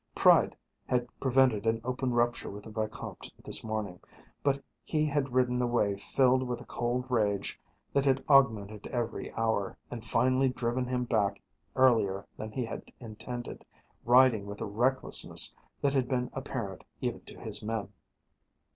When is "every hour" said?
8.87-9.77